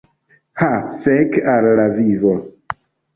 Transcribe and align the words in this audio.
Ha 0.61 0.69
fek 1.03 1.37
al 1.51 1.67
la 1.81 1.85
vivo! 1.99 2.33